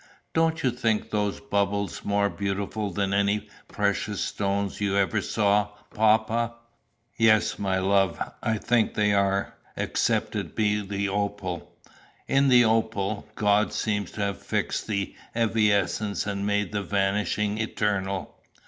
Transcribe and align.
"Don't 0.33 0.63
you 0.63 0.71
think 0.71 1.11
those 1.11 1.39
bubbles 1.39 2.03
more 2.03 2.27
beautiful 2.27 2.89
than 2.89 3.13
any 3.13 3.47
precious 3.67 4.19
stones 4.19 4.81
you 4.81 4.97
ever 4.97 5.21
saw, 5.21 5.65
papa?" 5.93 6.55
"Yes, 7.17 7.59
my 7.59 7.77
love, 7.77 8.19
I 8.41 8.57
think 8.57 8.95
they 8.95 9.13
are, 9.13 9.53
except 9.77 10.35
it 10.35 10.55
be 10.55 10.81
the 10.83 11.07
opal. 11.09 11.75
In 12.27 12.47
the 12.49 12.65
opal, 12.65 13.27
God 13.35 13.73
seems 13.73 14.09
to 14.13 14.21
have 14.21 14.41
fixed 14.41 14.87
the 14.87 15.15
evanescent 15.35 16.25
and 16.25 16.47
made 16.47 16.71
the 16.71 16.81
vanishing 16.81 17.59
eternal." 17.59 18.35